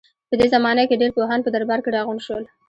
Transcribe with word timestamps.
په 0.29 0.35
دې 0.39 0.47
زمانه 0.53 0.83
کې 0.89 0.99
ډېر 1.01 1.11
پوهان 1.17 1.39
په 1.43 1.49
درباره 1.55 1.81
کې 1.83 1.93
راغونډ 1.97 2.19
شول. 2.25 2.43